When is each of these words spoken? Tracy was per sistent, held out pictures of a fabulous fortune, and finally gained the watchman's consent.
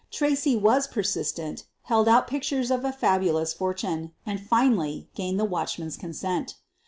Tracy 0.09 0.55
was 0.55 0.87
per 0.87 1.03
sistent, 1.03 1.65
held 1.83 2.07
out 2.07 2.25
pictures 2.27 2.71
of 2.71 2.83
a 2.83 2.91
fabulous 2.91 3.53
fortune, 3.53 4.13
and 4.25 4.39
finally 4.41 5.11
gained 5.13 5.39
the 5.39 5.45
watchman's 5.45 5.95
consent. 5.95 6.55